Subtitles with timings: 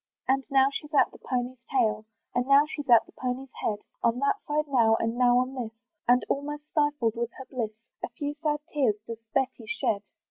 [0.27, 4.17] And now she's at the pony's tail, And now she's at the pony's head, On
[4.17, 5.73] that side now, and now on this,
[6.07, 10.01] And almost stifled with her bliss, A few sad tears does Betty shed.